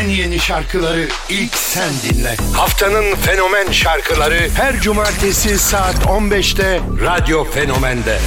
En 0.00 0.08
yeni 0.08 0.38
şarkıları 0.38 1.08
ilk 1.28 1.54
sen 1.54 1.90
dinle. 2.02 2.36
Haftanın 2.54 3.14
fenomen 3.14 3.72
şarkıları 3.72 4.48
her 4.54 4.80
cumartesi 4.80 5.58
saat 5.58 5.94
15'te 5.94 6.80
Radyo 7.04 7.44
Fenomen'de. 7.44 8.18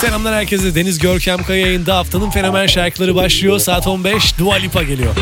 Selamlar 0.00 0.34
herkese. 0.34 0.74
Deniz 0.74 0.98
Görkem 0.98 1.42
Kaya 1.42 1.66
yayında 1.66 1.96
haftanın 1.96 2.30
fenomen 2.30 2.66
şarkıları 2.66 3.14
başlıyor. 3.14 3.58
Saat 3.58 3.86
15 3.86 4.38
Dua 4.38 4.54
Lipa 4.54 4.82
geliyor. 4.82 5.14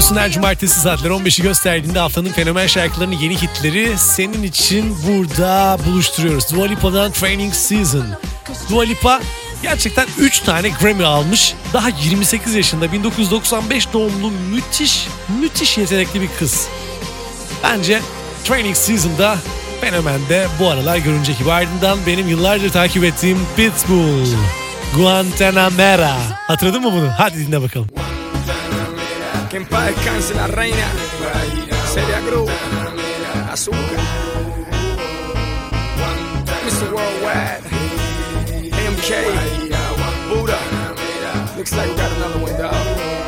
olsun 0.00 0.16
her 0.16 0.30
cumartesi 0.30 0.80
saatler 0.80 1.10
15'i 1.10 1.42
gösterdiğinde 1.42 1.98
haftanın 1.98 2.28
fenomen 2.28 2.66
şarkılarını 2.66 3.14
yeni 3.14 3.42
hitleri 3.42 3.98
senin 3.98 4.42
için 4.42 4.96
burada 5.06 5.78
buluşturuyoruz. 5.86 6.52
Dua 6.52 6.66
Lipa'dan 6.66 7.12
Training 7.12 7.54
Season. 7.54 8.06
Dua 8.70 8.82
Lipa 8.82 9.20
gerçekten 9.62 10.06
3 10.18 10.40
tane 10.40 10.68
Grammy 10.68 11.04
almış. 11.04 11.54
Daha 11.72 11.88
28 11.88 12.54
yaşında 12.54 12.92
1995 12.92 13.92
doğumlu 13.92 14.30
müthiş 14.30 15.08
müthiş 15.40 15.78
yetenekli 15.78 16.20
bir 16.20 16.28
kız. 16.38 16.68
Bence 17.64 18.00
Training 18.44 18.76
Season'da 18.76 19.36
fenomende 19.80 20.46
bu 20.60 20.68
aralar 20.68 20.96
görünecek 20.96 21.38
gibi. 21.38 21.52
Ardından 21.52 21.98
benim 22.06 22.28
yıllardır 22.28 22.70
takip 22.70 23.04
ettiğim 23.04 23.38
Pitbull. 23.56 24.26
Guantanamera. 24.96 26.16
Hatırladın 26.46 26.82
mı 26.82 26.92
bunu? 26.92 27.10
Hadi 27.18 27.46
dinle 27.46 27.62
bakalım. 27.62 27.99
Que 29.50 29.56
en 29.56 29.66
paz 29.66 29.86
descanse 29.86 30.32
la 30.34 30.46
reina. 30.46 30.86
Seria 31.92 32.20
Cruz. 32.20 32.48
Azúcar. 33.50 33.98
Mr. 36.64 36.92
Worldwide. 36.92 37.64
MK. 38.92 39.10
Buddha. 40.28 40.58
Looks 41.56 41.72
like 41.72 41.90
we 41.90 41.96
got 41.96 42.12
another 42.12 42.38
one, 42.38 42.56
dog. 42.58 43.19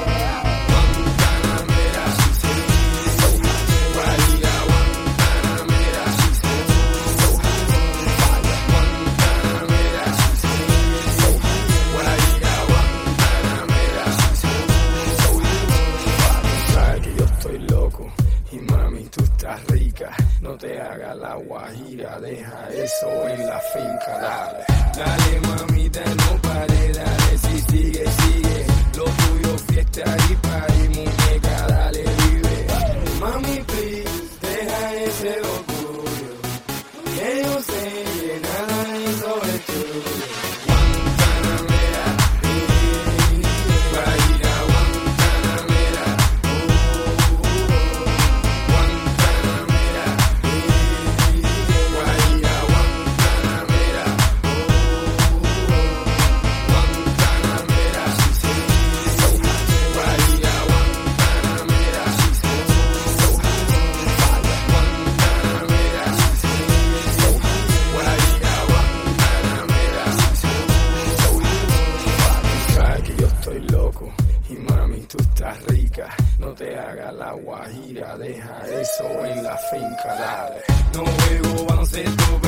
Baloncesto, 82.03 82.42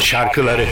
Şarkıları. 0.00 0.66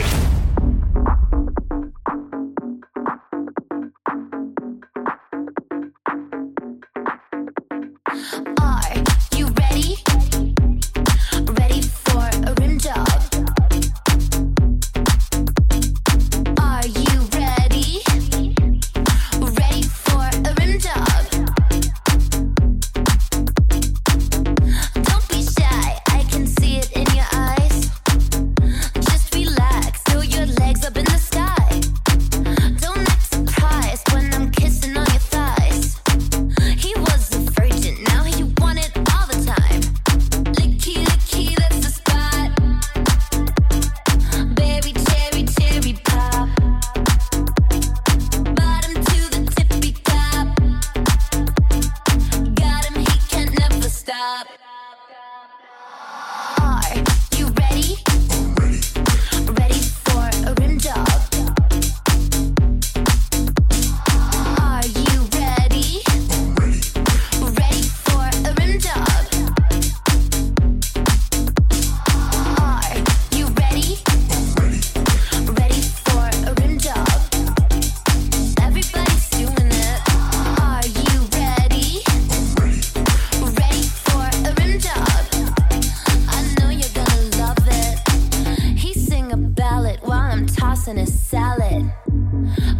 I'm 90.85 90.97
tossing 90.97 91.05
his 91.05 91.17
salad. 91.17 91.93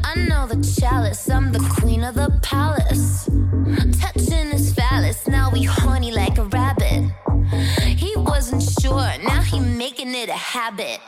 I 0.04 0.16
know 0.28 0.46
the 0.46 0.62
chalice, 0.78 1.30
I'm 1.30 1.54
the 1.54 1.60
queen 1.80 2.04
of 2.04 2.16
the 2.16 2.38
palace. 2.42 3.30
Touching 4.02 4.52
his 4.52 4.74
phallus, 4.74 5.26
now 5.26 5.50
we 5.50 5.64
horny 5.64 6.12
like 6.12 6.38
a 6.38 6.44
rabbit. 6.44 7.12
He 7.96 8.14
wasn't 8.18 8.64
sure, 8.82 9.10
now 9.24 9.42
he 9.42 9.60
making 9.62 10.14
it 10.16 10.28
a 10.28 10.34
habit. 10.34 11.00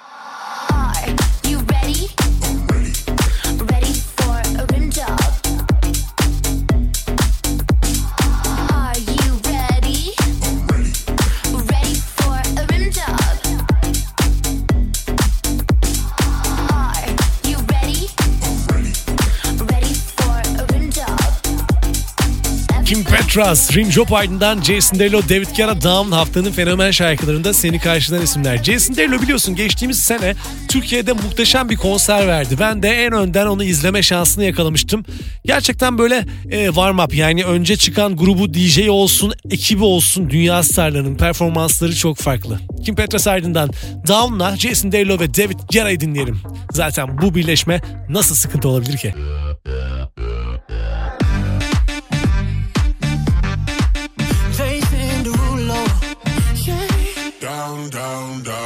Petras, 23.35 23.75
Rim 23.75 23.91
Job 23.91 24.11
ardından 24.11 24.61
Jason 24.61 24.99
Derulo, 24.99 25.21
David 25.29 25.47
Guetta 25.57 25.81
Down 25.81 26.11
haftanın 26.11 26.51
fenomen 26.51 26.91
şarkılarında 26.91 27.53
seni 27.53 27.79
karşılayan 27.79 28.23
isimler. 28.23 28.63
Jason 28.63 28.95
Derulo 28.95 29.21
biliyorsun 29.21 29.55
geçtiğimiz 29.55 29.99
sene 29.99 30.35
Türkiye'de 30.67 31.13
muhteşem 31.13 31.69
bir 31.69 31.75
konser 31.75 32.27
verdi. 32.27 32.55
Ben 32.59 32.83
de 32.83 32.89
en 32.89 33.13
önden 33.13 33.45
onu 33.45 33.63
izleme 33.63 34.03
şansını 34.03 34.43
yakalamıştım. 34.43 35.05
Gerçekten 35.45 35.97
böyle 35.97 36.25
e, 36.51 36.65
warm 36.65 36.99
up 36.99 37.15
yani 37.15 37.45
önce 37.45 37.75
çıkan 37.75 38.15
grubu 38.15 38.53
DJ 38.53 38.87
olsun, 38.87 39.33
ekibi 39.49 39.83
olsun 39.83 40.29
dünya 40.29 40.63
starlarının 40.63 41.15
performansları 41.15 41.95
çok 41.95 42.17
farklı. 42.17 42.59
Kim 42.85 42.95
Petras 42.95 43.27
ardından 43.27 43.69
Down'la 44.07 44.57
Jason 44.57 44.91
Derulo 44.91 45.19
ve 45.19 45.33
David 45.33 45.59
Guetta'yı 45.71 45.99
dinleyelim. 45.99 46.39
Zaten 46.71 47.21
bu 47.21 47.35
birleşme 47.35 47.81
nasıl 48.09 48.35
sıkıntı 48.35 48.69
olabilir 48.69 48.97
ki? 48.97 49.13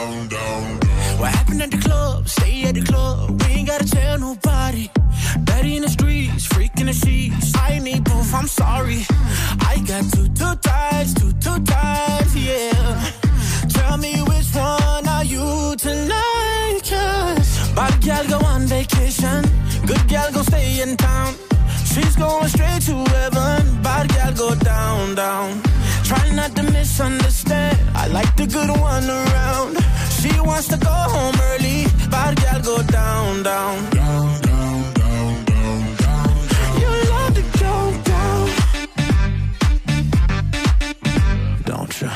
down, 0.09 0.27
down, 0.27 0.79
down. 0.79 1.19
What 1.19 1.31
happened 1.31 1.61
at 1.61 1.71
the 1.71 1.77
club? 1.77 2.27
Stay 2.27 2.63
at 2.63 2.75
the 2.75 2.81
club. 2.81 3.41
We 3.41 3.47
ain't 3.53 3.67
gotta 3.67 3.87
tell 3.87 4.19
nobody. 4.19 4.89
Daddy 5.43 5.75
in 5.77 5.83
the 5.83 5.89
streets, 5.89 6.47
freaking 6.47 6.85
the 6.85 6.93
sheets. 6.93 7.53
I 7.55 7.79
need 7.79 8.03
boof. 8.03 8.33
I'm 8.33 8.47
sorry. 8.47 9.05
I 9.71 9.83
got 9.85 10.03
two, 10.13 10.27
two 10.29 10.55
times, 10.55 11.13
two, 11.13 11.31
two 11.33 11.59
times, 11.63 12.35
yeah. 12.35 13.11
Tell 13.69 13.97
me 13.97 14.13
which 14.21 14.49
one 14.55 15.07
are 15.07 15.25
you 15.25 15.75
tonight, 15.77 16.79
cause 16.89 17.73
Bad 17.75 18.01
gal 18.01 18.25
go 18.27 18.39
on 18.45 18.61
vacation, 18.63 19.41
good 19.85 20.07
gal 20.07 20.31
go 20.31 20.41
stay 20.43 20.81
in 20.81 20.97
town. 20.97 21.33
She's 21.85 22.15
going 22.15 22.47
straight 22.49 22.81
to 22.89 22.95
heaven, 23.15 23.81
bad 23.81 24.09
gal 24.09 24.33
go 24.33 24.55
down, 24.55 25.15
down. 25.15 25.61
Try 26.03 26.29
not 26.33 26.55
to 26.55 26.63
misunderstand, 26.63 27.77
I 27.95 28.07
like 28.07 28.35
the 28.35 28.47
good 28.47 28.69
one 28.69 29.09
around 29.09 29.79
wants 30.59 30.67
to 30.67 30.77
go 30.77 30.89
home 30.89 31.35
early. 31.51 31.85
Bad 32.09 32.35
girl 32.41 32.61
go 32.61 32.83
down, 32.83 33.43
down. 33.43 33.89
Down, 33.91 34.41
down, 34.41 34.93
down, 34.93 35.95
down. 35.95 36.81
You 36.81 36.89
love 37.11 37.33
to 37.35 37.43
go 37.63 37.73
down. 38.11 38.49
Don't 41.63 42.01
you? 42.01 42.09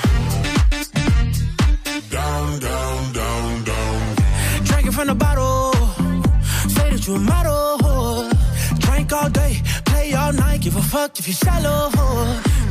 Down, 2.10 2.60
down, 2.60 3.13
down, 3.13 3.63
down. 3.63 4.15
Drinking 4.65 4.91
from 4.91 5.07
the 5.07 5.15
bottle. 5.15 5.74
Say 6.75 6.89
that 6.91 7.07
you 7.07 7.15
a 7.15 7.19
model. 7.19 8.29
Drink 8.79 9.13
all 9.13 9.29
day, 9.29 9.62
play 9.86 10.13
all 10.13 10.33
night. 10.33 10.62
Give 10.62 10.75
a 10.75 10.81
fuck 10.81 11.17
if 11.19 11.27
you 11.27 11.33
shallow. 11.33 11.91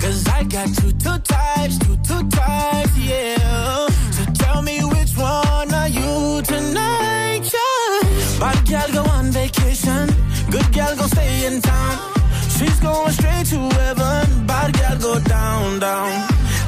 Cause 0.01 0.27
I 0.29 0.45
got 0.45 0.69
two, 0.75 0.93
two 0.93 1.19
types, 1.19 1.79
two, 1.79 1.97
two 2.09 2.29
types, 2.29 2.99
yeah. 2.99 3.89
So 4.17 4.32
tell 4.43 4.63
me 4.63 4.77
which 4.95 5.13
one 5.17 5.71
are 5.83 5.89
you 5.99 6.43
tonight, 6.43 7.43
yeah. 7.55 8.41
Bad 8.43 8.61
gal 8.71 8.89
go 8.93 9.03
on 9.17 9.27
vacation. 9.31 10.07
Good 10.51 10.69
gal 10.73 10.95
go 10.97 11.07
stay 11.07 11.47
in 11.47 11.61
town. 11.61 11.95
She's 12.57 12.79
going 12.81 13.13
straight 13.13 13.47
to 13.55 13.61
heaven. 13.81 14.47
Bad 14.47 14.71
gal 14.79 14.97
go 14.99 15.19
down, 15.21 15.79
down. 15.81 16.11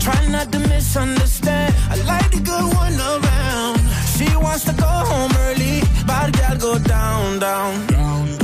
Try 0.05 0.21
not 0.29 0.53
to 0.53 0.59
misunderstand. 0.59 1.75
I 1.91 1.97
like 2.13 2.31
the 2.31 2.41
good 2.51 2.67
one 2.85 2.97
around. 3.13 3.79
She 4.17 4.29
wants 4.37 4.65
to 4.69 4.75
go 4.85 4.93
home 5.11 5.33
early. 5.47 5.81
Bad 6.07 6.33
gal 6.39 6.57
go 6.57 6.79
down. 6.79 7.39
Down, 7.39 7.87
down, 7.87 8.27
down, 8.39 8.44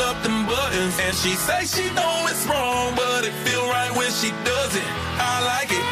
up 0.00 0.22
them 0.22 0.46
buttons. 0.46 0.94
And 1.00 1.14
she 1.16 1.34
say 1.34 1.64
she 1.66 1.92
know 1.94 2.26
it's 2.30 2.46
wrong, 2.46 2.94
but 2.94 3.24
it 3.24 3.32
feel 3.44 3.66
right 3.66 3.90
when 3.96 4.10
she 4.12 4.30
does 4.44 4.76
it. 4.76 4.88
I 5.18 5.42
like 5.52 5.70
it, 5.72 5.76
I 5.76 5.76
love 5.76 5.76
it, 5.76 5.80
I 5.80 5.89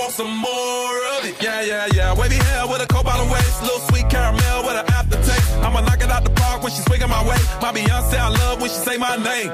want 0.00 0.12
some 0.12 0.34
more 0.34 0.96
of 1.14 1.20
it. 1.28 1.36
Yeah, 1.42 1.60
yeah, 1.60 1.86
yeah, 1.92 2.14
wavy 2.16 2.40
hair 2.48 2.66
with 2.66 2.80
a 2.80 2.86
cobalt 2.86 3.30
waist, 3.30 3.62
little 3.62 3.84
sweet 3.90 4.08
caramel 4.08 4.64
with 4.64 4.76
an 4.82 4.86
aftertaste. 4.98 5.52
I'ma 5.60 5.80
knock 5.82 6.00
it 6.00 6.10
out 6.10 6.24
the 6.24 6.30
park 6.30 6.62
when 6.62 6.72
she 6.72 6.80
swinging 6.88 7.10
my 7.10 7.22
way. 7.28 7.36
My 7.60 7.70
Beyonce, 7.76 8.16
I 8.16 8.28
love 8.28 8.60
when 8.60 8.70
she 8.70 8.80
say 8.88 8.96
my 8.96 9.16
name. 9.16 9.50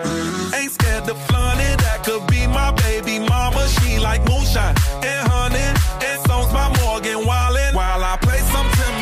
Ain't 0.54 0.70
scared 0.70 1.04
to 1.10 1.14
flaunt 1.26 1.60
it, 1.60 1.78
that 1.84 2.04
could 2.06 2.24
be 2.28 2.46
my 2.46 2.70
baby 2.86 3.18
mama. 3.18 3.66
She 3.76 3.98
like 3.98 4.22
moonshine 4.28 4.76
and 5.02 5.22
honey, 5.28 5.68
and 6.06 6.18
songs 6.26 6.50
by 6.54 6.70
Morgan 6.80 7.26
Wallen. 7.26 7.74
While 7.74 8.04
I 8.04 8.16
play 8.22 8.38
some 8.54 8.68
Tim 8.78 8.94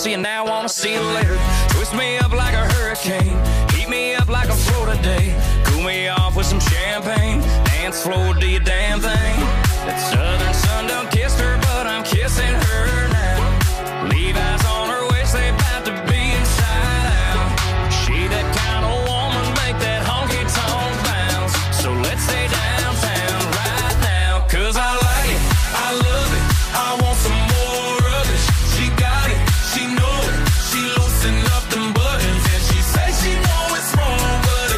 see 0.00 0.12
you 0.12 0.16
now, 0.16 0.46
wanna 0.46 0.66
see 0.66 0.94
you 0.94 1.02
later. 1.02 1.36
Twist 1.68 1.94
me 1.94 2.16
up 2.16 2.32
like 2.32 2.54
a 2.54 2.64
hurricane, 2.72 3.36
heat 3.74 3.86
me 3.86 4.14
up 4.14 4.28
like 4.28 4.48
a 4.48 4.54
Florida 4.54 5.00
day. 5.02 5.36
Cool 5.64 5.82
me 5.82 6.08
off 6.08 6.34
with 6.36 6.46
some 6.46 6.58
champagne, 6.58 7.40
dance 7.66 8.02
floor, 8.02 8.32
do 8.32 8.48
your 8.48 8.60
damn 8.60 8.98
thing. 9.00 9.36
That 9.84 10.00
southern 10.10 10.54
sun 10.54 10.86
done 10.86 11.06
kissed 11.08 11.38
her, 11.40 11.58
but 11.58 11.86
I'm 11.86 12.02
kissing 12.02 12.54
her 12.54 13.09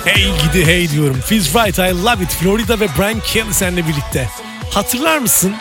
Hey 0.04 0.24
gidi 0.24 0.66
hey 0.66 0.90
diyorum. 0.90 1.20
Feels 1.20 1.54
right 1.54 1.78
I 1.78 2.04
love 2.04 2.24
it. 2.24 2.30
Florida 2.30 2.80
ve 2.80 2.86
Brian 2.98 3.20
Kelly 3.20 3.76
birlikte. 3.76 4.28
Hatırlar 4.70 5.18
mısın 5.18 5.54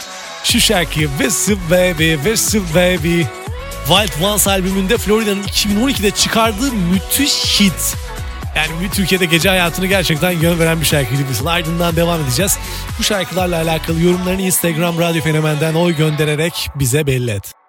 şu 0.43 0.59
şarkıyı? 0.59 1.07
Whistle 1.07 1.55
Baby, 1.71 2.13
Whistle 2.13 2.59
Baby. 2.75 3.21
Wild 3.87 4.23
Ones 4.23 4.47
albümünde 4.47 4.97
Florida'nın 4.97 5.43
2012'de 5.43 6.11
çıkardığı 6.11 6.71
müthiş 6.71 7.59
hit. 7.59 7.95
Yani 8.55 8.91
Türkiye'de 8.93 9.25
gece 9.25 9.49
hayatını 9.49 9.85
gerçekten 9.85 10.31
yön 10.31 10.59
veren 10.59 10.81
bir 10.81 10.85
şarkıydı 10.85 11.21
Whistle. 11.21 11.49
Ardından 11.49 11.95
devam 11.95 12.21
edeceğiz. 12.21 12.57
Bu 12.99 13.03
şarkılarla 13.03 13.61
alakalı 13.61 14.01
yorumlarını 14.01 14.41
Instagram 14.41 14.99
Radyo 14.99 15.21
Fenomen'den 15.21 15.73
oy 15.73 15.95
göndererek 15.95 16.69
bize 16.75 17.07
belli 17.07 17.31
et. 17.31 17.60